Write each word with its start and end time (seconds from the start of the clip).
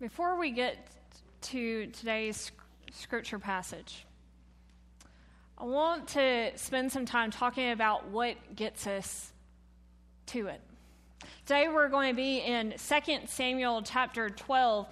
Before 0.00 0.38
we 0.38 0.52
get 0.52 0.76
to 1.40 1.88
today's 1.88 2.52
scripture 2.92 3.40
passage, 3.40 4.06
I 5.58 5.64
want 5.64 6.06
to 6.10 6.52
spend 6.54 6.92
some 6.92 7.04
time 7.04 7.32
talking 7.32 7.72
about 7.72 8.06
what 8.06 8.36
gets 8.54 8.86
us 8.86 9.32
to 10.26 10.46
it. 10.46 10.60
Today 11.46 11.66
we're 11.66 11.88
going 11.88 12.12
to 12.12 12.16
be 12.16 12.38
in 12.38 12.74
2 12.78 13.26
Samuel 13.26 13.82
chapter 13.82 14.30
12, 14.30 14.86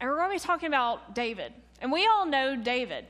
and 0.00 0.10
we're 0.10 0.16
going 0.16 0.30
to 0.30 0.34
be 0.34 0.44
talking 0.44 0.66
about 0.66 1.14
David. 1.14 1.52
And 1.80 1.92
we 1.92 2.08
all 2.08 2.26
know 2.26 2.56
David. 2.56 3.06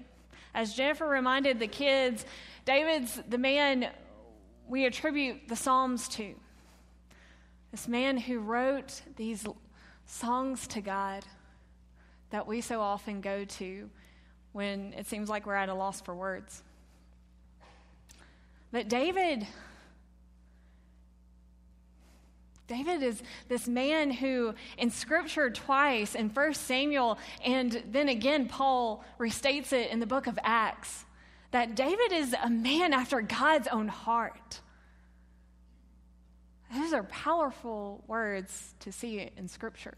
As 0.54 0.74
Jennifer 0.74 1.08
reminded 1.08 1.58
the 1.58 1.68
kids, 1.68 2.26
David's 2.66 3.18
the 3.30 3.38
man 3.38 3.88
we 4.68 4.84
attribute 4.84 5.48
the 5.48 5.56
Psalms 5.56 6.06
to. 6.08 6.34
This 7.74 7.88
man 7.88 8.18
who 8.18 8.38
wrote 8.38 9.02
these 9.16 9.44
songs 10.06 10.66
to 10.68 10.80
God 10.80 11.24
that 12.30 12.46
we 12.46 12.60
so 12.60 12.80
often 12.80 13.20
go 13.20 13.44
to 13.44 13.88
when 14.52 14.92
it 14.94 15.06
seems 15.06 15.28
like 15.28 15.46
we're 15.46 15.54
at 15.54 15.68
a 15.68 15.74
loss 15.74 16.00
for 16.00 16.14
words. 16.14 16.62
But 18.72 18.88
David, 18.88 19.46
David 22.66 23.02
is 23.02 23.22
this 23.48 23.68
man 23.68 24.10
who, 24.10 24.54
in 24.78 24.90
Scripture 24.90 25.50
twice, 25.50 26.14
in 26.14 26.28
1 26.28 26.54
Samuel, 26.54 27.18
and 27.44 27.82
then 27.90 28.08
again, 28.08 28.48
Paul 28.48 29.04
restates 29.18 29.72
it 29.72 29.90
in 29.90 30.00
the 30.00 30.06
book 30.06 30.26
of 30.26 30.38
Acts, 30.42 31.04
that 31.50 31.76
David 31.76 32.10
is 32.12 32.34
a 32.42 32.50
man 32.50 32.92
after 32.92 33.20
God's 33.20 33.68
own 33.68 33.86
heart. 33.86 34.60
Those 36.74 36.92
are 36.92 37.04
powerful 37.04 38.02
words 38.06 38.74
to 38.80 38.90
see 38.90 39.30
in 39.36 39.48
Scripture. 39.48 39.96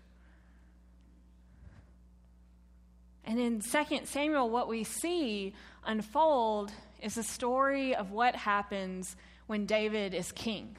And 3.24 3.40
in 3.40 3.60
2 3.60 4.00
Samuel, 4.04 4.50
what 4.50 4.68
we 4.68 4.84
see 4.84 5.54
unfold 5.84 6.70
is 7.02 7.16
a 7.16 7.22
story 7.22 7.94
of 7.94 8.12
what 8.12 8.36
happens 8.36 9.16
when 9.46 9.66
David 9.66 10.14
is 10.14 10.30
king. 10.32 10.76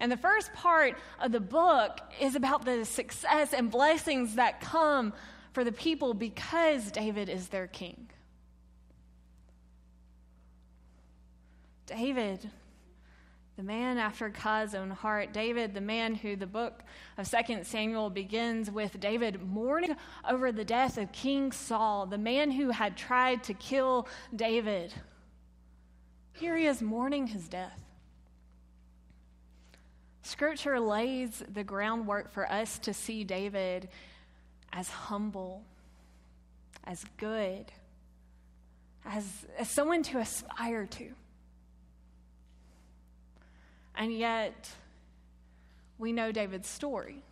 And 0.00 0.10
the 0.10 0.16
first 0.16 0.52
part 0.52 0.98
of 1.20 1.32
the 1.32 1.40
book 1.40 2.00
is 2.20 2.34
about 2.34 2.64
the 2.64 2.84
success 2.84 3.54
and 3.54 3.70
blessings 3.70 4.34
that 4.34 4.60
come 4.60 5.12
for 5.52 5.64
the 5.64 5.72
people 5.72 6.12
because 6.12 6.90
David 6.90 7.28
is 7.28 7.48
their 7.48 7.66
king. 7.66 8.08
David 11.86 12.48
the 13.60 13.66
man 13.66 13.98
after 13.98 14.30
God's 14.30 14.74
own 14.74 14.88
heart, 14.88 15.34
David, 15.34 15.74
the 15.74 15.82
man 15.82 16.14
who 16.14 16.34
the 16.34 16.46
book 16.46 16.82
of 17.18 17.30
2 17.30 17.62
Samuel 17.62 18.08
begins 18.08 18.70
with 18.70 18.98
David 18.98 19.42
mourning 19.42 19.96
over 20.26 20.50
the 20.50 20.64
death 20.64 20.96
of 20.96 21.12
King 21.12 21.52
Saul, 21.52 22.06
the 22.06 22.16
man 22.16 22.50
who 22.50 22.70
had 22.70 22.96
tried 22.96 23.44
to 23.44 23.52
kill 23.52 24.08
David. 24.34 24.94
Here 26.32 26.56
he 26.56 26.64
is 26.64 26.80
mourning 26.80 27.26
his 27.26 27.48
death. 27.48 27.78
Scripture 30.22 30.80
lays 30.80 31.42
the 31.46 31.62
groundwork 31.62 32.32
for 32.32 32.50
us 32.50 32.78
to 32.78 32.94
see 32.94 33.24
David 33.24 33.90
as 34.72 34.88
humble, 34.88 35.64
as 36.84 37.04
good, 37.18 37.70
as, 39.04 39.26
as 39.58 39.68
someone 39.68 40.02
to 40.04 40.16
aspire 40.16 40.86
to. 40.86 41.10
And 44.00 44.16
yet, 44.16 44.70
we 45.98 46.10
know 46.10 46.32
David's 46.32 46.66
story. 46.66 47.22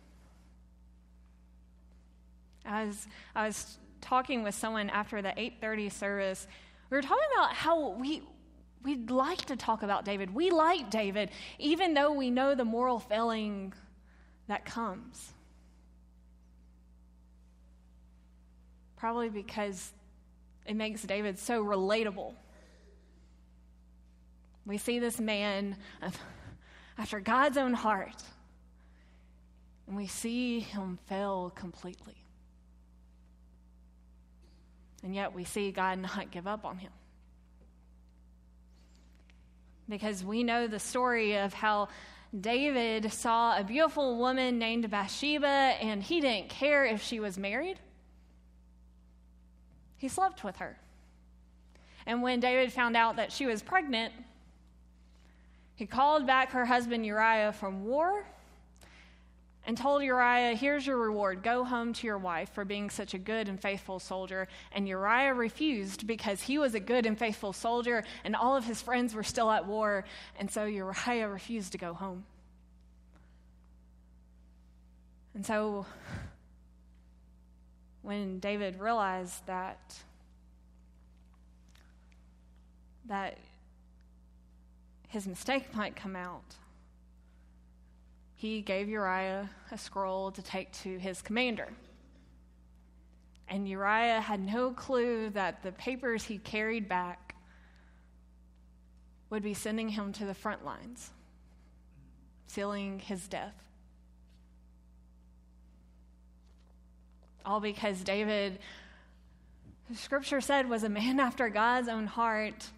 As 2.63 3.07
I 3.35 3.47
was 3.47 3.79
talking 4.01 4.43
with 4.43 4.53
someone 4.53 4.91
after 4.91 5.19
the 5.23 5.33
8:30 5.35 5.89
service, 5.89 6.47
we 6.91 6.97
were 6.97 7.01
talking 7.01 7.27
about 7.35 7.55
how 7.55 7.89
we 7.93 8.21
we'd 8.83 9.09
like 9.09 9.45
to 9.45 9.55
talk 9.55 9.81
about 9.81 10.05
David. 10.05 10.35
We 10.35 10.51
like 10.51 10.91
David, 10.91 11.31
even 11.57 11.95
though 11.95 12.11
we 12.11 12.29
know 12.29 12.53
the 12.53 12.65
moral 12.65 12.99
failing 12.99 13.73
that 14.47 14.63
comes. 14.63 15.33
Probably 18.95 19.29
because 19.29 19.91
it 20.67 20.75
makes 20.75 21.01
David 21.01 21.39
so 21.39 21.65
relatable. 21.65 22.35
We 24.67 24.77
see 24.77 24.99
this 24.99 25.19
man 25.19 25.75
after 26.99 27.21
God's 27.21 27.57
own 27.57 27.73
heart. 27.73 28.21
And 29.87 29.95
we 29.95 30.05
see 30.05 30.59
him 30.59 30.99
fail 31.07 31.51
completely. 31.55 32.13
And 35.01 35.15
yet 35.15 35.33
we 35.33 35.45
see 35.45 35.71
God 35.71 35.97
not 35.97 36.29
give 36.29 36.45
up 36.45 36.65
on 36.65 36.77
him. 36.77 36.91
Because 39.87 40.23
we 40.23 40.43
know 40.43 40.67
the 40.67 40.77
story 40.77 41.37
of 41.37 41.53
how 41.53 41.87
David 42.39 43.11
saw 43.11 43.57
a 43.57 43.63
beautiful 43.63 44.17
woman 44.17 44.59
named 44.59 44.87
Bathsheba, 44.91 45.47
and 45.47 46.03
he 46.03 46.21
didn't 46.21 46.49
care 46.49 46.85
if 46.85 47.01
she 47.01 47.19
was 47.19 47.39
married. 47.39 47.79
He 49.97 50.09
slept 50.09 50.43
with 50.43 50.57
her. 50.57 50.77
And 52.05 52.21
when 52.21 52.39
David 52.39 52.71
found 52.71 52.95
out 52.95 53.15
that 53.15 53.31
she 53.31 53.47
was 53.47 53.63
pregnant, 53.63 54.13
he 55.79 55.85
called 55.85 56.27
back 56.27 56.51
her 56.51 56.65
husband 56.65 57.05
Uriah 57.05 57.53
from 57.53 57.85
war 57.85 58.25
and 59.65 59.77
told 59.77 60.03
Uriah, 60.03 60.53
Here's 60.53 60.85
your 60.85 60.97
reward. 60.97 61.41
Go 61.41 61.63
home 61.63 61.93
to 61.93 62.05
your 62.05 62.17
wife 62.17 62.49
for 62.49 62.65
being 62.65 62.89
such 62.89 63.13
a 63.13 63.17
good 63.17 63.47
and 63.47 63.57
faithful 63.57 63.97
soldier. 63.97 64.49
And 64.73 64.89
Uriah 64.89 65.33
refused 65.33 66.05
because 66.05 66.41
he 66.41 66.57
was 66.57 66.75
a 66.75 66.81
good 66.81 67.05
and 67.05 67.17
faithful 67.17 67.53
soldier, 67.53 68.03
and 68.25 68.35
all 68.35 68.57
of 68.57 68.65
his 68.65 68.81
friends 68.81 69.15
were 69.15 69.23
still 69.23 69.49
at 69.49 69.67
war. 69.67 70.03
And 70.37 70.51
so 70.51 70.65
Uriah 70.65 71.29
refused 71.29 71.71
to 71.71 71.77
go 71.77 71.93
home. 71.93 72.25
And 75.33 75.45
so 75.45 75.85
when 78.01 78.39
David 78.39 78.81
realized 78.81 79.45
that, 79.45 79.97
that 83.05 83.37
his 85.09 85.27
mistake 85.27 85.75
might 85.75 85.95
come 85.95 86.15
out. 86.15 86.55
He 88.35 88.61
gave 88.61 88.87
Uriah 88.87 89.49
a 89.71 89.77
scroll 89.77 90.31
to 90.31 90.41
take 90.41 90.71
to 90.83 90.97
his 90.97 91.21
commander. 91.21 91.67
And 93.49 93.67
Uriah 93.67 94.21
had 94.21 94.39
no 94.39 94.71
clue 94.71 95.31
that 95.31 95.63
the 95.63 95.71
papers 95.71 96.23
he 96.23 96.37
carried 96.37 96.87
back 96.87 97.35
would 99.31 99.41
be 99.41 99.55
sending 99.55 99.89
him 99.89 100.13
to 100.13 100.25
the 100.25 100.35
front 100.35 100.63
lines, 100.63 101.09
sealing 102.45 102.99
his 102.99 103.27
death. 103.27 103.55
All 107.43 107.59
because 107.59 108.03
David, 108.03 108.59
scripture 109.95 110.39
said, 110.39 110.69
was 110.69 110.83
a 110.83 110.89
man 110.89 111.19
after 111.19 111.49
God's 111.49 111.87
own 111.87 112.05
heart 112.05 112.69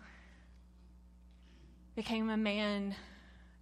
became 1.96 2.30
a 2.30 2.38
man 2.38 2.96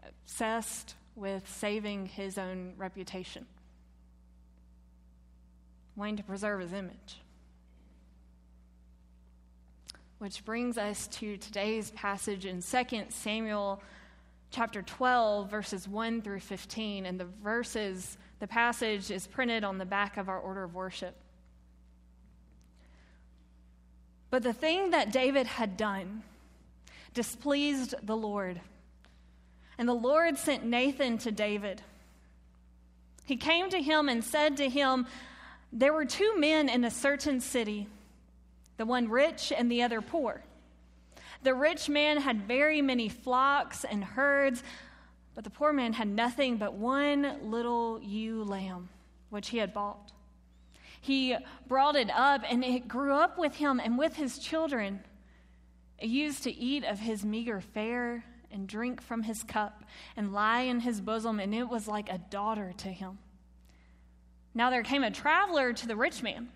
obsessed 0.07 0.95
with 1.15 1.47
saving 1.49 2.05
his 2.05 2.37
own 2.37 2.73
reputation, 2.77 3.45
wanting 5.95 6.17
to 6.17 6.23
preserve 6.23 6.61
his 6.61 6.73
image. 6.73 7.19
Which 10.19 10.43
brings 10.45 10.77
us 10.77 11.07
to 11.07 11.37
today's 11.37 11.91
passage 11.91 12.45
in 12.45 12.61
2 12.61 13.05
Samuel 13.09 13.81
chapter 14.51 14.81
12, 14.81 15.49
verses 15.49 15.87
1 15.87 16.21
through 16.21 16.41
15. 16.41 17.05
And 17.05 17.19
the 17.19 17.27
verses, 17.43 18.17
the 18.39 18.47
passage 18.47 19.11
is 19.11 19.27
printed 19.27 19.63
on 19.63 19.77
the 19.77 19.85
back 19.85 20.17
of 20.17 20.27
our 20.29 20.39
order 20.39 20.63
of 20.63 20.75
worship. 20.75 21.15
But 24.29 24.43
the 24.43 24.53
thing 24.53 24.91
that 24.91 25.11
David 25.11 25.47
had 25.47 25.77
done, 25.77 26.23
displeased 27.13 27.95
the 28.03 28.15
Lord. 28.17 28.61
And 29.77 29.87
the 29.87 29.93
Lord 29.93 30.37
sent 30.37 30.65
Nathan 30.65 31.17
to 31.19 31.31
David. 31.31 31.81
He 33.25 33.37
came 33.37 33.69
to 33.69 33.81
him 33.81 34.09
and 34.09 34.23
said 34.23 34.57
to 34.57 34.67
him, 34.67 35.07
There 35.71 35.93
were 35.93 36.05
two 36.05 36.37
men 36.37 36.67
in 36.67 36.83
a 36.83 36.91
certain 36.91 37.39
city, 37.39 37.87
the 38.77 38.85
one 38.85 39.09
rich 39.09 39.53
and 39.55 39.71
the 39.71 39.83
other 39.83 40.01
poor. 40.01 40.43
The 41.43 41.53
rich 41.53 41.87
man 41.87 42.17
had 42.17 42.41
very 42.47 42.81
many 42.81 43.07
flocks 43.07 43.85
and 43.85 44.03
herds, 44.03 44.63
but 45.35 45.43
the 45.43 45.49
poor 45.49 45.71
man 45.71 45.93
had 45.93 46.07
nothing 46.07 46.57
but 46.57 46.73
one 46.73 47.49
little 47.49 48.01
ewe 48.01 48.43
lamb, 48.43 48.89
which 49.29 49.49
he 49.49 49.57
had 49.59 49.73
bought. 49.73 50.11
He 50.99 51.37
brought 51.67 51.95
it 51.95 52.09
up, 52.09 52.41
and 52.49 52.63
it 52.63 52.87
grew 52.87 53.13
up 53.13 53.37
with 53.37 53.55
him 53.55 53.79
and 53.79 53.97
with 53.97 54.15
his 54.15 54.37
children. 54.37 54.99
Used 56.01 56.43
to 56.43 56.51
eat 56.51 56.85
of 56.85 56.99
his 56.99 57.25
meager 57.25 57.59
fare 57.61 58.23
and 58.51 58.67
drink 58.67 59.01
from 59.01 59.23
his 59.23 59.43
cup 59.43 59.83
and 60.15 60.33
lie 60.33 60.61
in 60.61 60.79
his 60.79 61.01
bosom, 61.01 61.39
and 61.39 61.53
it 61.53 61.67
was 61.67 61.87
like 61.87 62.09
a 62.09 62.17
daughter 62.17 62.73
to 62.77 62.87
him. 62.87 63.19
Now 64.53 64.69
there 64.69 64.83
came 64.83 65.03
a 65.03 65.11
traveler 65.11 65.73
to 65.73 65.87
the 65.87 65.95
rich 65.95 66.23
man, 66.23 66.49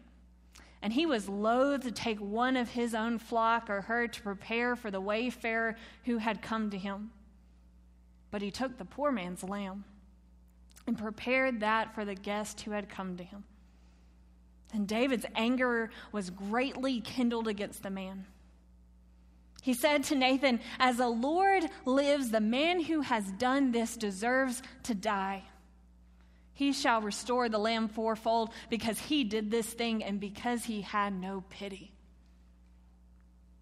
and 0.82 0.94
he 0.94 1.06
was 1.06 1.30
loath 1.30 1.84
to 1.84 1.92
take 1.92 2.20
one 2.20 2.58
of 2.58 2.70
his 2.70 2.96
own 2.96 3.20
flock 3.20 3.70
or 3.70 3.82
herd 3.82 4.14
to 4.14 4.22
prepare 4.22 4.76
for 4.76 4.90
the 4.90 5.02
wayfarer 5.02 5.76
who 6.06 6.18
had 6.18 6.42
come 6.42 6.70
to 6.72 6.78
him. 6.78 7.12
But 8.32 8.42
he 8.42 8.50
took 8.50 8.78
the 8.78 8.86
poor 8.86 9.12
man's 9.12 9.44
lamb 9.44 9.86
and 10.88 10.98
prepared 10.98 11.60
that 11.60 11.94
for 11.94 12.04
the 12.04 12.16
guest 12.16 12.62
who 12.62 12.72
had 12.72 12.90
come 12.90 13.18
to 13.18 13.24
him. 13.24 13.44
And 14.74 14.88
David's 14.88 15.26
anger 15.36 15.92
was 16.12 16.30
greatly 16.30 17.00
kindled 17.00 17.48
against 17.48 17.84
the 17.84 17.90
man. 17.90 18.26
He 19.64 19.74
said 19.74 20.04
to 20.06 20.16
Nathan, 20.16 20.60
As 20.78 20.98
the 20.98 21.08
Lord 21.08 21.64
lives, 21.86 22.32
the 22.32 22.42
man 22.42 22.82
who 22.82 23.00
has 23.00 23.32
done 23.32 23.72
this 23.72 23.96
deserves 23.96 24.62
to 24.84 24.94
die. 24.94 25.44
He 26.54 26.74
shall 26.74 27.02
restore 27.02 27.48
the 27.48 27.58
lamb 27.58 27.88
fourfold 27.88 28.50
because 28.70 29.00
he 29.00 29.24
did 29.24 29.50
this 29.50 29.68
thing 29.68 30.04
and 30.04 30.20
because 30.20 30.66
he 30.66 30.82
had 30.82 31.14
no 31.14 31.46
pity. 31.50 31.94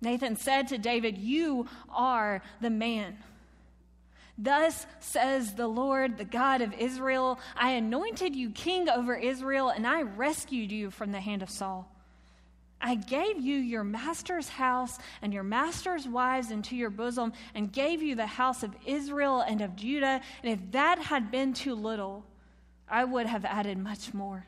Nathan 0.02 0.38
said 0.38 0.70
to 0.70 0.80
David, 0.80 1.20
You 1.20 1.68
are 1.92 2.42
the 2.62 2.72
man. 2.72 3.20
Thus 4.40 4.88
says 5.02 5.54
the 5.54 5.68
Lord, 5.68 6.18
the 6.18 6.26
God 6.26 6.62
of 6.62 6.74
Israel 6.74 7.40
I 7.56 7.74
anointed 7.74 8.36
you 8.36 8.50
king 8.50 8.90
over 8.90 9.14
Israel, 9.14 9.70
and 9.70 9.86
I 9.86 10.02
rescued 10.02 10.72
you 10.72 10.90
from 10.90 11.12
the 11.12 11.22
hand 11.22 11.44
of 11.44 11.52
Saul. 11.52 11.88
I 12.82 12.96
gave 12.96 13.40
you 13.40 13.58
your 13.58 13.84
master's 13.84 14.50
house 14.50 14.98
and 15.22 15.34
your 15.34 15.44
master's 15.44 16.08
wives 16.08 16.52
into 16.52 16.76
your 16.76 16.90
bosom, 16.90 17.34
and 17.54 17.72
gave 17.72 18.02
you 18.02 18.16
the 18.16 18.26
house 18.26 18.64
of 18.64 18.76
Israel 18.86 19.42
and 19.42 19.62
of 19.62 19.76
Judah. 19.76 20.22
And 20.44 20.52
if 20.52 20.72
that 20.72 21.00
had 21.00 21.32
been 21.32 21.54
too 21.54 21.76
little, 21.76 22.26
I 22.90 23.04
would 23.04 23.28
have 23.28 23.46
added 23.46 23.78
much 23.78 24.14
more. 24.14 24.46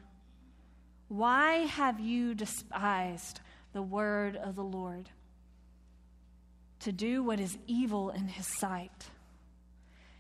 Why 1.08 1.66
have 1.66 2.00
you 2.00 2.34
despised 2.34 3.40
the 3.72 3.82
word 3.82 4.36
of 4.36 4.56
the 4.56 4.64
Lord 4.64 5.10
to 6.80 6.92
do 6.92 7.24
what 7.24 7.40
is 7.40 7.58
evil 7.68 8.10
in 8.10 8.28
his 8.28 8.48
sight? 8.48 9.10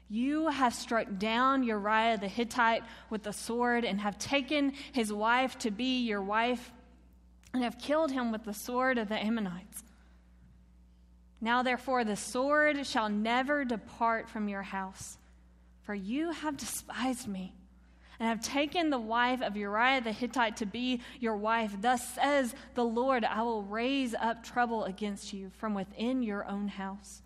You 0.08 0.50
have 0.50 0.76
struck 0.76 1.08
down 1.18 1.64
Uriah 1.64 2.18
the 2.20 2.28
Hittite 2.28 2.84
with 3.10 3.24
the 3.24 3.34
sword 3.34 3.84
and 3.84 4.00
have 4.02 4.20
taken 4.20 4.74
his 4.92 5.12
wife 5.12 5.58
to 5.60 5.72
be 5.72 6.02
your 6.02 6.22
wife 6.22 6.72
and 7.54 7.64
have 7.64 7.78
killed 7.78 8.12
him 8.12 8.32
with 8.32 8.44
the 8.44 8.54
sword 8.54 8.98
of 8.98 9.10
the 9.10 9.18
Ammonites. 9.18 9.84
Now, 11.40 11.62
therefore, 11.62 12.04
the 12.04 12.16
sword 12.16 12.86
shall 12.88 13.10
never 13.10 13.66
depart 13.66 14.30
from 14.30 14.48
your 14.48 14.64
house, 14.64 15.18
for 15.82 15.94
you 15.94 16.32
have 16.32 16.58
despised 16.58 17.28
me 17.28 17.54
and 18.20 18.30
have 18.30 18.42
taken 18.42 18.90
the 18.90 19.00
wife 19.00 19.42
of 19.42 19.58
Uriah 19.58 20.02
the 20.02 20.12
Hittite 20.12 20.58
to 20.58 20.66
be 20.66 21.02
your 21.20 21.36
wife. 21.36 21.76
Thus 21.82 22.08
says 22.16 22.56
the 22.76 22.86
Lord, 22.86 23.26
I 23.26 23.42
will 23.42 23.64
raise 23.64 24.16
up 24.16 24.44
trouble 24.44 24.86
against 24.86 25.34
you 25.34 25.52
from 25.58 25.74
within 25.74 26.24
your 26.24 26.48
own 26.48 26.70
house. 26.70 27.22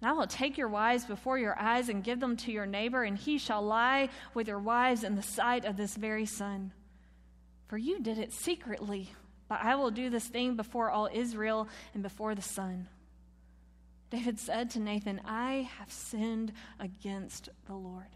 And 0.00 0.10
I 0.10 0.12
will 0.12 0.26
take 0.26 0.58
your 0.58 0.68
wives 0.68 1.04
before 1.04 1.38
your 1.38 1.58
eyes 1.58 1.88
and 1.88 2.04
give 2.04 2.20
them 2.20 2.36
to 2.38 2.52
your 2.52 2.66
neighbor, 2.66 3.04
and 3.04 3.16
he 3.16 3.38
shall 3.38 3.62
lie 3.62 4.10
with 4.34 4.48
your 4.48 4.58
wives 4.58 5.04
in 5.04 5.14
the 5.14 5.22
sight 5.22 5.64
of 5.64 5.76
this 5.76 5.96
very 5.96 6.26
sun. 6.26 6.72
For 7.68 7.78
you 7.78 8.00
did 8.00 8.18
it 8.18 8.32
secretly, 8.32 9.12
but 9.52 9.62
I 9.62 9.74
will 9.74 9.90
do 9.90 10.08
this 10.08 10.24
thing 10.24 10.56
before 10.56 10.90
all 10.90 11.10
Israel 11.12 11.68
and 11.92 12.02
before 12.02 12.34
the 12.34 12.40
sun. 12.40 12.88
David 14.08 14.38
said 14.38 14.70
to 14.70 14.80
Nathan, 14.80 15.20
I 15.26 15.68
have 15.78 15.92
sinned 15.92 16.54
against 16.80 17.50
the 17.66 17.74
Lord. 17.74 18.06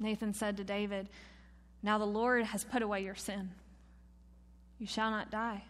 Nathan 0.00 0.34
said 0.34 0.56
to 0.56 0.64
David, 0.64 1.08
Now 1.80 1.96
the 1.96 2.06
Lord 2.06 2.42
has 2.46 2.64
put 2.64 2.82
away 2.82 3.04
your 3.04 3.14
sin. 3.14 3.50
You 4.80 4.88
shall 4.88 5.12
not 5.12 5.30
die. 5.30 5.62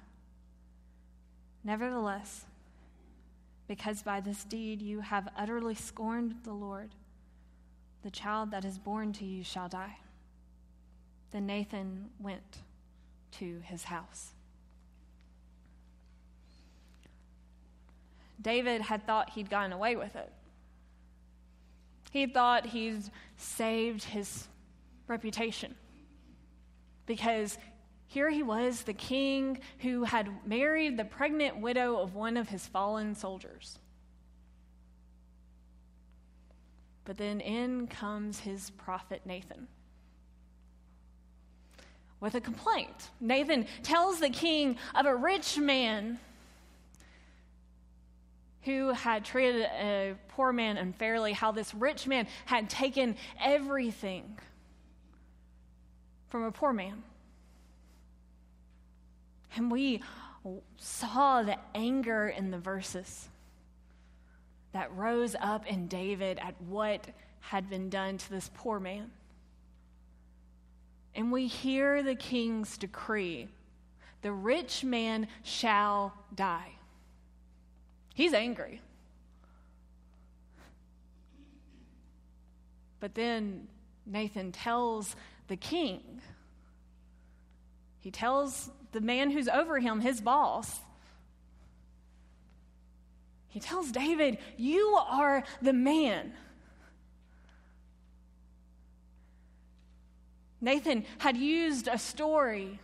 Nevertheless, 1.62 2.46
because 3.66 4.00
by 4.00 4.22
this 4.22 4.42
deed 4.42 4.80
you 4.80 5.00
have 5.00 5.28
utterly 5.36 5.74
scorned 5.74 6.36
the 6.44 6.54
Lord, 6.54 6.94
the 8.02 8.10
child 8.10 8.52
that 8.52 8.64
is 8.64 8.78
born 8.78 9.12
to 9.12 9.26
you 9.26 9.44
shall 9.44 9.68
die. 9.68 9.98
Then 11.30 11.44
Nathan 11.44 12.08
went 12.18 12.62
to 13.32 13.60
his 13.64 13.84
house. 13.84 14.32
David 18.40 18.82
had 18.82 19.06
thought 19.06 19.30
he'd 19.30 19.50
gotten 19.50 19.72
away 19.72 19.96
with 19.96 20.14
it. 20.16 20.32
He 22.10 22.26
thought 22.26 22.66
he'd 22.66 23.02
saved 23.36 24.04
his 24.04 24.48
reputation 25.06 25.74
because 27.06 27.58
here 28.06 28.30
he 28.30 28.42
was, 28.42 28.82
the 28.82 28.94
king 28.94 29.60
who 29.80 30.04
had 30.04 30.46
married 30.46 30.96
the 30.96 31.04
pregnant 31.04 31.58
widow 31.58 31.98
of 31.98 32.14
one 32.14 32.36
of 32.36 32.48
his 32.48 32.66
fallen 32.66 33.14
soldiers. 33.14 33.78
But 37.04 37.18
then 37.18 37.40
in 37.40 37.86
comes 37.86 38.40
his 38.40 38.70
prophet 38.70 39.22
Nathan 39.26 39.68
with 42.20 42.34
a 42.34 42.40
complaint. 42.40 43.10
Nathan 43.20 43.66
tells 43.82 44.20
the 44.20 44.30
king 44.30 44.76
of 44.94 45.06
a 45.06 45.14
rich 45.14 45.58
man 45.58 46.18
who 48.62 48.92
had 48.92 49.24
treated 49.24 49.62
a 49.62 50.14
poor 50.28 50.52
man 50.52 50.76
unfairly, 50.76 51.32
how 51.32 51.52
this 51.52 51.74
rich 51.74 52.06
man 52.06 52.26
had 52.44 52.68
taken 52.68 53.16
everything 53.42 54.38
from 56.28 56.42
a 56.42 56.52
poor 56.52 56.72
man. 56.72 57.02
And 59.56 59.70
we 59.70 60.02
saw 60.76 61.42
the 61.42 61.56
anger 61.74 62.28
in 62.28 62.50
the 62.50 62.58
verses 62.58 63.28
that 64.72 64.94
rose 64.94 65.34
up 65.40 65.66
in 65.66 65.88
David 65.88 66.38
at 66.38 66.60
what 66.60 67.06
had 67.40 67.70
been 67.70 67.88
done 67.88 68.18
to 68.18 68.30
this 68.30 68.50
poor 68.54 68.78
man. 68.78 69.10
And 71.18 71.32
we 71.32 71.48
hear 71.48 72.04
the 72.04 72.14
king's 72.14 72.78
decree 72.78 73.48
the 74.22 74.30
rich 74.30 74.84
man 74.84 75.26
shall 75.42 76.14
die. 76.32 76.70
He's 78.14 78.32
angry. 78.32 78.80
But 83.00 83.16
then 83.16 83.66
Nathan 84.06 84.52
tells 84.52 85.16
the 85.48 85.56
king, 85.56 86.20
he 87.98 88.12
tells 88.12 88.70
the 88.92 89.00
man 89.00 89.32
who's 89.32 89.48
over 89.48 89.80
him, 89.80 90.00
his 90.00 90.20
boss, 90.20 90.78
he 93.48 93.58
tells 93.58 93.90
David, 93.90 94.38
You 94.56 94.96
are 95.10 95.42
the 95.60 95.72
man. 95.72 96.32
Nathan 100.60 101.04
had 101.18 101.36
used 101.36 101.88
a 101.88 101.98
story 101.98 102.78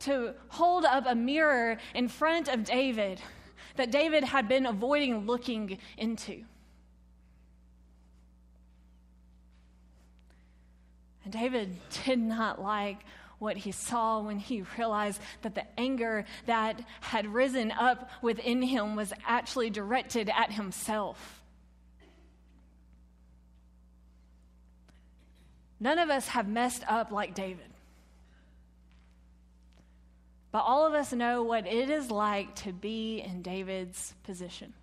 to 0.00 0.34
hold 0.48 0.84
up 0.84 1.04
a 1.06 1.14
mirror 1.14 1.78
in 1.94 2.08
front 2.08 2.48
of 2.48 2.64
David 2.64 3.20
that 3.76 3.90
David 3.90 4.24
had 4.24 4.48
been 4.48 4.66
avoiding 4.66 5.26
looking 5.26 5.78
into. 5.96 6.44
And 11.24 11.32
David 11.32 11.76
did 12.04 12.18
not 12.18 12.60
like 12.60 12.98
what 13.38 13.56
he 13.56 13.72
saw 13.72 14.20
when 14.20 14.38
he 14.38 14.62
realized 14.76 15.20
that 15.42 15.54
the 15.54 15.64
anger 15.78 16.24
that 16.46 16.82
had 17.00 17.26
risen 17.26 17.72
up 17.72 18.10
within 18.20 18.62
him 18.62 18.96
was 18.96 19.12
actually 19.26 19.70
directed 19.70 20.28
at 20.28 20.52
himself. 20.52 21.39
None 25.80 25.98
of 25.98 26.10
us 26.10 26.28
have 26.28 26.46
messed 26.46 26.84
up 26.86 27.10
like 27.10 27.34
David. 27.34 27.64
But 30.52 30.60
all 30.60 30.86
of 30.86 30.94
us 30.94 31.12
know 31.12 31.42
what 31.42 31.66
it 31.66 31.88
is 31.90 32.10
like 32.10 32.54
to 32.56 32.72
be 32.72 33.20
in 33.20 33.40
David's 33.40 34.14
position. 34.24 34.74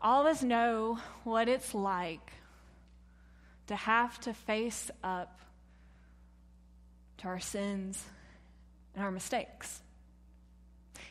All 0.00 0.20
of 0.20 0.26
us 0.26 0.42
know 0.42 0.98
what 1.24 1.48
it's 1.48 1.74
like 1.74 2.32
to 3.66 3.76
have 3.76 4.18
to 4.20 4.32
face 4.32 4.90
up 5.02 5.40
to 7.18 7.28
our 7.28 7.40
sins 7.40 8.02
and 8.94 9.04
our 9.04 9.10
mistakes. 9.10 9.80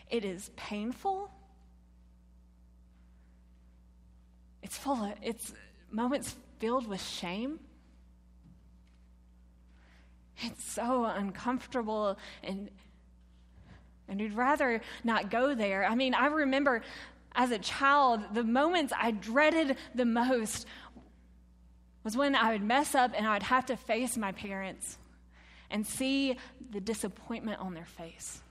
It 0.09 0.25
is 0.25 0.49
painful. 0.55 1.29
It's 4.63 4.77
full 4.77 5.03
of 5.03 5.13
it's 5.21 5.53
moments 5.91 6.35
filled 6.59 6.87
with 6.87 7.01
shame. 7.01 7.59
It's 10.41 10.63
so 10.63 11.05
uncomfortable 11.05 12.17
and 12.43 12.69
and 14.07 14.19
we'd 14.19 14.33
rather 14.33 14.81
not 15.03 15.29
go 15.29 15.53
there. 15.53 15.85
I 15.85 15.93
mean, 15.93 16.15
I 16.15 16.27
remember 16.27 16.81
as 17.35 17.51
a 17.51 17.59
child, 17.59 18.21
the 18.33 18.43
moments 18.43 18.91
I 18.97 19.11
dreaded 19.11 19.77
the 19.93 20.05
most 20.05 20.65
was 22.03 22.17
when 22.17 22.35
I 22.35 22.53
would 22.53 22.63
mess 22.63 22.95
up 22.95 23.11
and 23.15 23.27
I 23.27 23.33
would 23.33 23.43
have 23.43 23.67
to 23.67 23.77
face 23.77 24.17
my 24.17 24.31
parents 24.31 24.97
and 25.69 25.85
see 25.85 26.37
the 26.71 26.81
disappointment 26.81 27.59
on 27.59 27.75
their 27.75 27.85
face. 27.85 28.41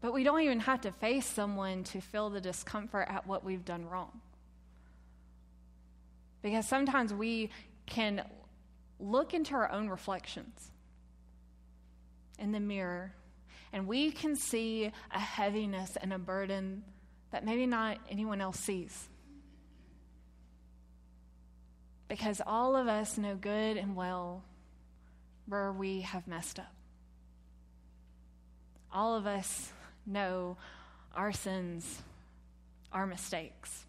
But 0.00 0.14
we 0.14 0.22
don't 0.22 0.40
even 0.42 0.60
have 0.60 0.82
to 0.82 0.92
face 0.92 1.26
someone 1.26 1.84
to 1.84 2.00
feel 2.00 2.30
the 2.30 2.40
discomfort 2.40 3.08
at 3.10 3.26
what 3.26 3.44
we've 3.44 3.64
done 3.64 3.84
wrong. 3.84 4.20
Because 6.42 6.68
sometimes 6.68 7.12
we 7.12 7.50
can 7.86 8.24
look 9.00 9.34
into 9.34 9.54
our 9.54 9.70
own 9.70 9.88
reflections 9.88 10.70
in 12.38 12.52
the 12.52 12.60
mirror 12.60 13.12
and 13.72 13.86
we 13.86 14.12
can 14.12 14.36
see 14.36 14.90
a 15.10 15.18
heaviness 15.18 15.96
and 16.00 16.12
a 16.12 16.18
burden 16.18 16.84
that 17.32 17.44
maybe 17.44 17.66
not 17.66 17.98
anyone 18.08 18.40
else 18.40 18.58
sees. 18.58 19.08
Because 22.08 22.40
all 22.46 22.76
of 22.76 22.88
us 22.88 23.18
know 23.18 23.34
good 23.34 23.76
and 23.76 23.94
well 23.94 24.42
where 25.46 25.72
we 25.72 26.00
have 26.02 26.26
messed 26.26 26.58
up. 26.58 26.72
All 28.90 29.14
of 29.14 29.26
us 29.26 29.70
know 30.08 30.56
our 31.14 31.32
sins, 31.32 32.02
our 32.92 33.06
mistakes. 33.06 33.84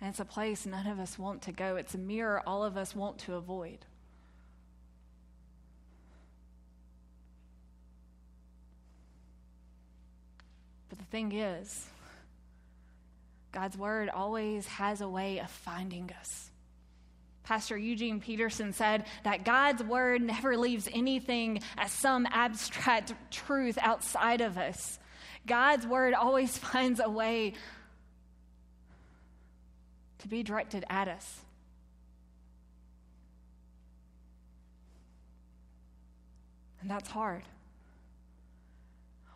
And 0.00 0.10
it's 0.10 0.20
a 0.20 0.24
place 0.24 0.66
none 0.66 0.86
of 0.86 0.98
us 0.98 1.18
want 1.18 1.42
to 1.42 1.52
go. 1.52 1.76
It's 1.76 1.94
a 1.94 1.98
mirror 1.98 2.42
all 2.46 2.62
of 2.62 2.76
us 2.76 2.94
want 2.94 3.18
to 3.20 3.34
avoid. 3.34 3.78
But 10.90 10.98
the 10.98 11.04
thing 11.06 11.32
is, 11.32 11.86
God's 13.50 13.78
word 13.78 14.10
always 14.10 14.66
has 14.66 15.00
a 15.00 15.08
way 15.08 15.38
of 15.38 15.48
finding 15.50 16.10
us. 16.20 16.50
Pastor 17.44 17.76
Eugene 17.76 18.20
Peterson 18.20 18.72
said 18.72 19.04
that 19.22 19.44
God's 19.44 19.82
word 19.82 20.22
never 20.22 20.56
leaves 20.56 20.88
anything 20.92 21.60
as 21.76 21.92
some 21.92 22.26
abstract 22.30 23.12
truth 23.30 23.78
outside 23.80 24.40
of 24.40 24.56
us. 24.56 24.98
God's 25.46 25.86
word 25.86 26.14
always 26.14 26.56
finds 26.58 27.00
a 27.00 27.08
way 27.08 27.52
to 30.18 30.28
be 30.28 30.42
directed 30.42 30.84
at 30.88 31.06
us. 31.06 31.40
And 36.80 36.90
that's 36.90 37.10
hard. 37.10 37.42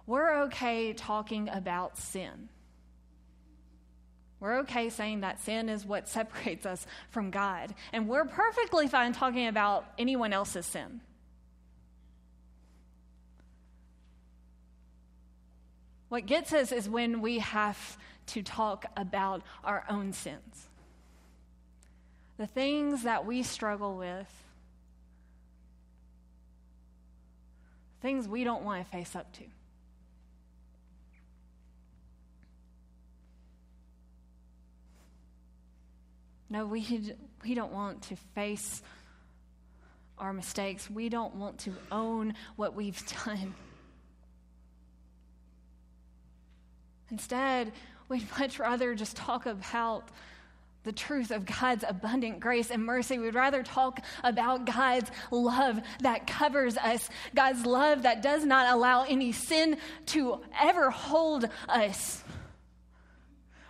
We're 0.07 0.45
okay 0.45 0.95
talking 0.95 1.51
about 1.51 1.99
sin. 1.99 2.49
We're 4.41 4.59
okay 4.61 4.89
saying 4.91 5.21
that 5.21 5.41
sin 5.41 5.69
is 5.69 5.85
what 5.85 6.09
separates 6.09 6.67
us 6.67 6.87
from 7.11 7.31
God. 7.31 7.75
And 7.93 8.09
we're 8.09 8.25
perfectly 8.25 8.87
fine 8.87 9.13
talking 9.13 9.47
about 9.47 9.87
anyone 9.99 10.33
else's 10.33 10.67
sin. 10.67 11.01
What 16.09 16.25
gets 16.25 16.53
us 16.53 16.73
is 16.73 16.89
when 16.89 17.21
we 17.21 17.39
have 17.41 17.99
to 18.29 18.43
talk 18.43 18.87
about 18.97 19.43
our 19.63 19.85
own 19.91 20.13
sins. 20.13 20.69
The 22.39 22.47
things 22.47 23.03
that 23.03 23.27
we 23.27 23.43
struggle 23.43 23.97
with, 23.97 24.33
things 28.01 28.29
we 28.29 28.45
don't 28.45 28.63
want 28.63 28.85
to 28.85 28.91
face 28.91 29.15
up 29.15 29.33
to. 29.35 29.45
No, 36.51 36.67
we, 36.67 37.15
we 37.45 37.55
don't 37.55 37.73
want 37.73 38.03
to 38.03 38.17
face 38.35 38.83
our 40.19 40.33
mistakes. 40.33 40.91
We 40.91 41.09
don't 41.09 41.37
want 41.37 41.59
to 41.61 41.73
own 41.93 42.35
what 42.57 42.75
we've 42.75 43.03
done. 43.25 43.55
Instead, 47.11 47.73
we'd 48.09 48.27
much 48.39 48.59
rather 48.59 48.95
just 48.95 49.17
talk 49.17 49.47
about 49.47 50.09
the 50.85 50.93
truth 50.93 51.31
of 51.31 51.45
God's 51.45 51.85
abundant 51.87 52.41
grace 52.41 52.71
and 52.71 52.85
mercy. 52.85 53.19
We'd 53.19 53.35
rather 53.35 53.63
talk 53.63 54.01
about 54.25 54.65
God's 54.65 55.11
love 55.31 55.81
that 56.01 56.27
covers 56.27 56.79
us, 56.79 57.11
God's 57.35 57.67
love 57.67 58.05
that 58.05 58.23
does 58.23 58.45
not 58.45 58.73
allow 58.73 59.03
any 59.03 59.33
sin 59.33 59.77
to 60.07 60.41
ever 60.59 60.91
hold 60.91 61.47
us. 61.69 62.23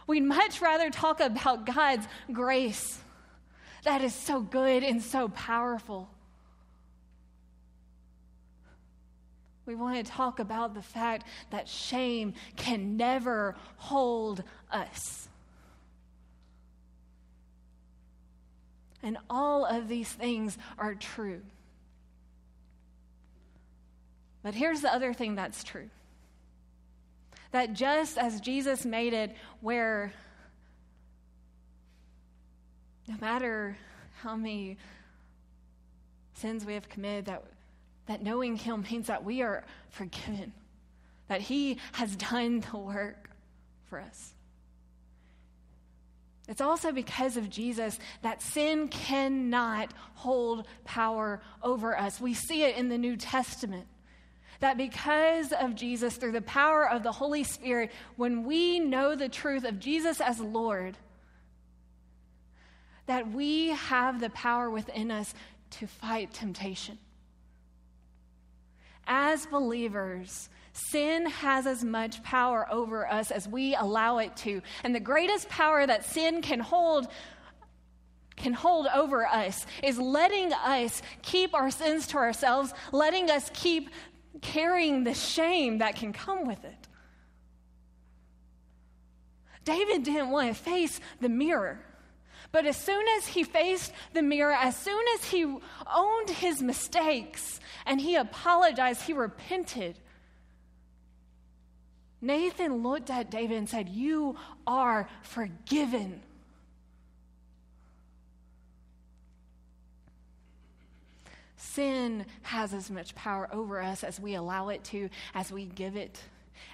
We'd 0.09 0.25
much 0.25 0.63
rather 0.63 0.91
talk 0.91 1.21
about 1.21 1.67
God's 1.67 2.09
grace 2.33 2.99
that 3.85 4.03
is 4.03 4.15
so 4.15 4.41
good 4.41 4.83
and 4.83 5.03
so 5.03 5.29
powerful. 5.29 6.09
We 9.67 9.75
want 9.75 10.05
to 10.05 10.11
talk 10.11 10.41
about 10.41 10.75
the 10.75 10.83
fact 10.83 11.27
that 11.51 11.69
shame 11.69 12.33
can 12.57 12.97
never 12.97 13.55
hold 13.77 14.43
us. 14.73 15.29
And 19.03 19.19
all 19.29 19.67
of 19.67 19.89
these 19.89 20.11
things 20.11 20.57
are 20.79 20.95
true. 20.95 21.43
But 24.43 24.55
here's 24.55 24.81
the 24.81 24.93
other 24.93 25.13
thing 25.13 25.35
that's 25.35 25.63
true 25.63 25.91
that 27.51 27.73
just 27.73 28.19
as 28.19 28.41
Jesus 28.41 28.85
made 28.85 29.13
it, 29.13 29.35
where 29.61 30.13
no 33.07 33.17
matter 33.21 33.77
how 34.23 34.37
many 34.37 34.77
sins 36.35 36.65
we 36.65 36.75
have 36.75 36.89
committed, 36.89 37.27
that, 37.27 37.45
that 38.07 38.23
knowing 38.23 38.57
Him 38.57 38.85
means 38.91 39.07
that 39.07 39.25
we 39.25 39.43
are 39.43 39.65
forgiven, 39.91 40.53
that 41.29 41.41
He 41.41 41.79
has 41.93 42.15
done 42.17 42.61
the 42.71 42.77
work 42.77 43.31
for 43.87 44.01
us. 44.01 44.35
It's 46.49 46.63
also 46.63 46.93
because 46.93 47.37
of 47.37 47.51
Jesus 47.51 47.99
that 48.23 48.41
sin 48.41 48.89
cannot 48.89 49.93
hold 50.15 50.67
power 50.85 51.43
over 51.63 51.97
us. 51.97 52.21
We 52.21 52.33
see 52.33 52.63
it 52.63 52.77
in 52.77 52.89
the 52.89 52.97
New 52.97 53.17
Testament 53.17 53.87
that 54.61 54.77
because 54.77 55.53
of 55.53 55.75
Jesus, 55.75 56.17
through 56.17 56.33
the 56.33 56.41
power 56.43 56.89
of 56.89 57.03
the 57.03 57.13
Holy 57.13 57.45
Spirit, 57.45 57.93
when 58.17 58.45
we 58.45 58.81
know 58.81 59.15
the 59.15 59.29
truth 59.29 59.65
of 59.65 59.79
Jesus 59.79 60.21
as 60.21 60.41
Lord, 60.41 60.97
that 63.07 63.31
we 63.31 63.69
have 63.69 64.21
the 64.21 64.31
power 64.31 64.69
within 64.69 65.11
us 65.11 65.33
to 65.71 65.87
fight 65.87 66.33
temptation. 66.33 66.99
As 69.07 69.47
believers, 69.47 70.51
sin 70.73 71.27
has 71.27 71.67
as 71.67 71.83
much 71.83 72.23
power 72.23 72.67
over 72.71 73.11
us 73.11 73.31
as 73.31 73.49
we 73.49 73.75
allow 73.75 74.19
it 74.19 74.37
to. 74.39 74.61
And 74.85 74.95
the 74.95 75.01
greatest 75.01 75.49
power 75.49 75.87
that 75.87 76.05
sin 76.05 76.43
can 76.43 76.61
hold 76.61 77.09
can 78.37 78.53
hold 78.53 78.87
over 78.95 79.27
us 79.27 79.67
is 79.83 79.99
letting 79.99 80.53
us 80.53 81.03
keep 81.23 81.55
our 81.55 81.73
sins 81.73 82.07
to 82.07 82.17
ourselves, 82.17 82.73
letting 82.93 83.31
us 83.31 83.51
keep 83.53 83.91
carrying 84.41 85.05
the 85.05 85.15
shame 85.15 85.79
that 85.79 85.97
can 85.97 86.13
come 86.13 86.47
with 86.47 86.65
it. 86.65 86.89
David 89.65 90.03
didn't 90.03 90.31
want 90.31 90.49
to 90.49 90.55
face 90.55 91.01
the 91.21 91.29
mirror. 91.29 91.85
But 92.51 92.65
as 92.65 92.77
soon 92.77 93.05
as 93.19 93.27
he 93.27 93.45
faced 93.45 93.93
the 94.15 94.23
mirror, 94.23 94.55
as 94.55 94.77
soon 94.77 95.05
as 95.15 95.25
he 95.25 95.45
owned 95.45 96.31
his 96.31 96.63
mistakes 96.63 97.61
and 97.85 98.01
he 98.01 98.17
apologized, 98.17 99.03
he 99.03 99.13
repented. 99.13 99.99
Nathan 102.21 102.83
looked 102.83 103.11
at 103.11 103.31
David 103.31 103.59
and 103.59 103.69
said, 103.69 103.89
You 103.89 104.37
are 104.67 105.09
forgiven. 105.23 106.23
Sin 111.59 112.25
has 112.43 112.73
as 112.73 112.89
much 112.89 113.17
power 113.17 113.49
over 113.53 113.83
us 113.83 114.05
as 114.05 114.21
we 114.21 114.35
allow 114.35 114.69
it 114.69 114.85
to, 114.85 115.11
as 115.35 115.51
we 115.51 115.67
give 115.67 115.97
it. 115.97 116.23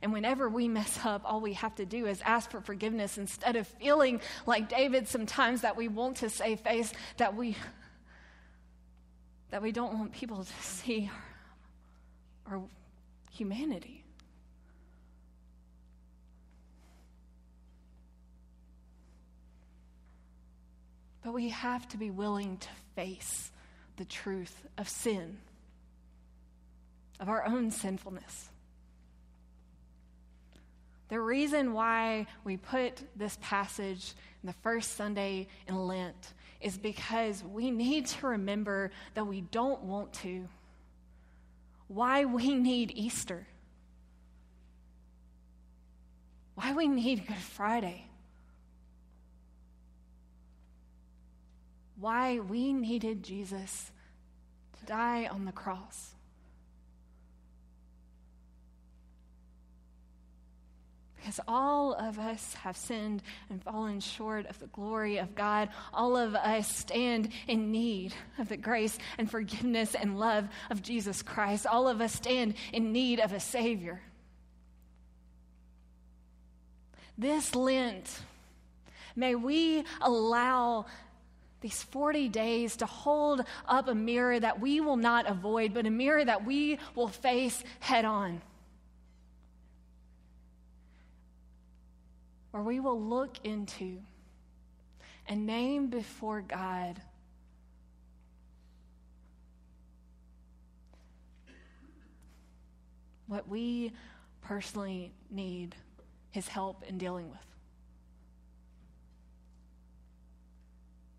And 0.03 0.13
whenever 0.13 0.47
we 0.47 0.69
mess 0.69 1.01
up, 1.05 1.23
all 1.25 1.41
we 1.41 1.55
have 1.55 1.75
to 1.77 1.87
do 1.87 2.05
is 2.05 2.21
ask 2.21 2.51
for 2.51 2.61
forgiveness 2.61 3.17
instead 3.17 3.57
of 3.57 3.67
feeling 3.67 4.21
like 4.47 4.69
David 4.69 5.09
sometimes 5.09 5.63
that 5.63 5.79
we 5.79 5.89
want 5.89 6.19
to 6.19 6.29
save 6.29 6.61
face, 6.61 6.93
that 7.17 7.35
we 7.35 7.57
that 9.51 9.63
we 9.63 9.73
don't 9.73 9.95
want 9.95 10.13
people 10.13 10.45
to 10.45 10.53
see 10.63 11.11
our, 12.47 12.57
our 12.57 12.63
humanity. 13.31 14.05
But 21.23 21.33
we 21.33 21.49
have 21.49 21.89
to 21.89 21.97
be 21.97 22.11
willing 22.11 22.59
to 22.59 22.69
face 22.97 23.51
the 23.97 24.05
truth 24.05 24.67
of 24.79 24.89
sin, 24.89 25.39
of 27.21 27.29
our 27.29 27.45
own 27.47 27.71
sinfulness. 27.71 28.51
The 31.09 31.21
reason 31.21 31.75
why 31.75 32.27
we 32.45 32.57
put 32.57 33.03
this 33.15 33.39
passage 33.41 34.15
in 34.43 34.47
the 34.47 34.55
first 34.63 34.97
Sunday 34.97 35.49
in 35.69 35.77
Lent 35.77 36.33
is 36.61 36.79
because 36.79 37.45
we 37.45 37.71
need 37.71 38.07
to 38.07 38.27
remember 38.27 38.91
that 39.15 39.27
we 39.27 39.43
don't 39.43 39.83
want 39.83 40.13
to. 40.15 40.49
Why 41.89 42.25
we 42.25 42.55
need 42.55 42.93
Easter. 42.97 43.47
Why 46.55 46.73
we 46.73 46.89
need 46.89 47.27
Good 47.27 47.37
Friday. 47.37 48.07
Why 51.99 52.41
we 52.41 52.73
needed 52.73 53.23
Jesus 53.23 53.91
to 54.79 54.87
die 54.87 55.27
on 55.27 55.45
the 55.45 55.53
cross. 55.53 56.15
Because 61.17 61.41
all 61.49 61.95
of 61.95 62.19
us 62.19 62.53
have 62.53 62.77
sinned 62.77 63.23
and 63.49 63.63
fallen 63.63 64.01
short 64.01 64.45
of 64.47 64.59
the 64.59 64.67
glory 64.67 65.17
of 65.17 65.35
God. 65.35 65.71
All 65.95 66.19
of 66.19 66.35
us 66.35 66.69
stand 66.69 67.31
in 67.49 67.73
need 67.73 68.13
of 68.39 68.51
the 68.51 68.59
grace 68.59 68.99
and 69.17 69.31
forgiveness 69.31 69.95
and 69.95 70.19
love 70.19 70.47
of 70.69 70.83
Jesus 70.83 71.23
Christ. 71.23 71.67
All 71.67 71.89
of 71.89 72.03
us 72.03 72.13
stand 72.13 72.55
in 72.75 72.93
need 72.93 73.21
of 73.21 73.33
a 73.33 73.41
Savior. 73.41 74.03
This 77.17 77.55
Lent, 77.55 78.21
may 79.17 79.35
we 79.35 79.85
allow 80.03 80.85
these 81.65 81.83
40 81.83 82.29
days 82.29 82.77
to 82.77 82.87
hold 82.87 83.43
up 83.67 83.89
a 83.89 83.95
mirror 83.95 84.39
that 84.39 84.61
we 84.61 84.81
will 84.81 84.99
not 84.99 85.27
avoid, 85.27 85.73
but 85.73 85.87
a 85.87 85.91
mirror 85.91 86.23
that 86.23 86.45
we 86.45 86.79
will 86.95 87.09
face 87.09 87.65
head 87.81 88.05
on. 88.05 88.41
where 92.55 92.63
we 92.63 92.79
will 92.79 93.01
look 93.01 93.37
into 93.43 93.99
and 95.27 95.45
name 95.45 95.89
before 95.89 96.41
God 96.41 97.01
what 103.27 103.49
we 103.49 103.93
personally 104.41 105.13
need 105.33 105.75
His 106.31 106.47
help 106.47 106.85
in 106.85 106.97
dealing 106.97 107.29
with. 107.29 107.54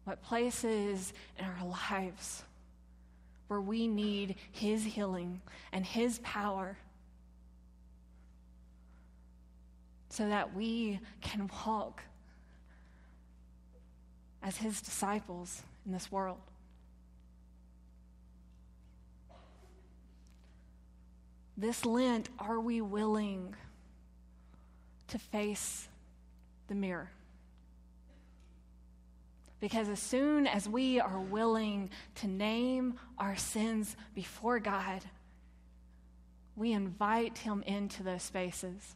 What 0.06 0.24
places 0.24 1.14
in 1.38 1.46
our 1.46 1.76
lives 1.92 2.44
where 3.48 3.62
we 3.62 3.88
need 3.88 4.36
His 4.52 4.84
healing 4.84 5.42
and 5.72 5.86
His 5.86 6.20
power 6.20 6.78
so 10.16 10.30
that 10.30 10.56
we 10.56 11.02
can 11.20 11.50
walk 11.68 12.02
as 14.42 14.56
his 14.56 14.80
disciples 14.80 15.62
in 15.86 15.92
this 15.92 16.10
world. 16.10 16.38
This 21.58 21.86
Lent, 21.86 22.30
are 22.40 22.60
we 22.62 22.80
willing 22.80 23.56
to 25.10 25.20
face 25.20 25.90
the 26.68 26.76
mirror? 26.76 27.10
Because 29.65 29.89
as 29.89 30.00
soon 30.00 30.45
as 30.45 30.69
we 30.69 31.00
are 31.00 31.19
willing 31.19 31.89
to 32.17 32.27
name 32.27 33.00
our 33.17 33.36
sins 33.36 33.98
before 34.13 34.60
God, 34.60 35.01
we 36.55 36.72
invite 36.72 37.39
Him 37.39 37.63
into 37.65 38.03
those 38.03 38.22
spaces 38.22 38.95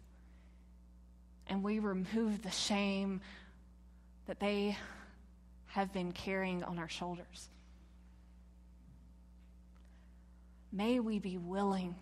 and 1.47 1.63
we 1.63 1.79
remove 1.79 2.43
the 2.43 2.51
shame 2.51 3.21
that 4.27 4.39
they 4.39 4.77
have 5.69 5.91
been 5.91 6.12
carrying 6.12 6.63
on 6.63 6.77
our 6.77 6.88
shoulders. 6.88 7.49
May 10.71 10.99
we 10.99 11.17
be 11.17 11.39
willing 11.39 11.95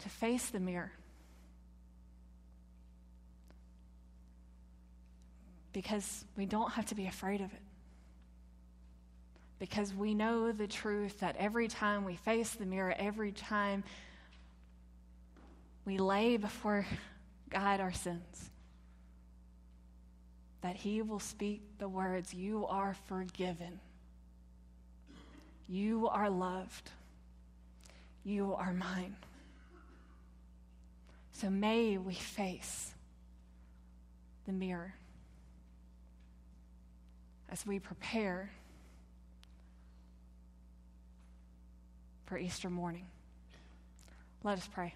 to 0.00 0.10
face 0.10 0.50
the 0.50 0.60
mirror. 0.60 0.92
Because 5.72 6.24
we 6.36 6.46
don't 6.46 6.72
have 6.72 6.86
to 6.86 6.94
be 6.94 7.06
afraid 7.06 7.40
of 7.40 7.52
it. 7.52 7.62
Because 9.58 9.94
we 9.94 10.14
know 10.14 10.52
the 10.52 10.66
truth 10.66 11.20
that 11.20 11.36
every 11.38 11.68
time 11.68 12.04
we 12.04 12.16
face 12.16 12.50
the 12.50 12.66
mirror, 12.66 12.94
every 12.98 13.32
time 13.32 13.84
we 15.84 15.98
lay 15.98 16.36
before 16.36 16.86
God 17.48 17.80
our 17.80 17.92
sins, 17.92 18.50
that 20.62 20.76
He 20.76 21.02
will 21.02 21.20
speak 21.20 21.62
the 21.78 21.88
words, 21.88 22.34
You 22.34 22.66
are 22.66 22.96
forgiven. 23.06 23.80
You 25.68 26.08
are 26.08 26.28
loved. 26.28 26.90
You 28.24 28.54
are 28.54 28.72
mine. 28.72 29.16
So 31.32 31.50
may 31.50 31.98
we 31.98 32.14
face 32.14 32.92
the 34.46 34.52
mirror 34.52 34.94
as 37.52 37.66
we 37.66 37.78
prepare 37.78 38.50
for 42.24 42.38
Easter 42.38 42.70
morning. 42.70 43.06
Let 44.42 44.56
us 44.56 44.66
pray. 44.72 44.94